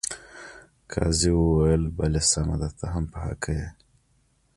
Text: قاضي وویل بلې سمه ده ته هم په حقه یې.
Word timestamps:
قاضي 0.91 1.31
وویل 1.39 1.83
بلې 1.97 2.21
سمه 2.31 2.55
ده 2.61 2.69
ته 2.77 2.85
هم 2.93 3.03
په 3.11 3.17
حقه 3.25 3.51
یې. 3.59 3.67